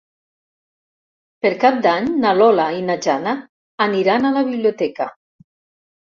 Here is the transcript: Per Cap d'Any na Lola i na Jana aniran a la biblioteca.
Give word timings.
Per 1.45 1.49
Cap 1.63 1.75
d'Any 1.85 2.07
na 2.23 2.31
Lola 2.37 2.65
i 2.77 2.81
na 2.87 2.95
Jana 3.07 3.33
aniran 3.87 4.25
a 4.25 4.33
la 4.39 4.43
biblioteca. 4.49 5.07